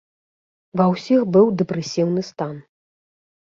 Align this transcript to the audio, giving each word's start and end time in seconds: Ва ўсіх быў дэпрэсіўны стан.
Ва 0.81 0.85
ўсіх 0.93 1.21
быў 1.37 1.53
дэпрэсіўны 1.61 2.21
стан. 2.33 2.59